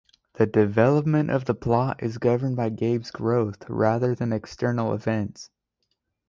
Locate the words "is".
2.01-2.17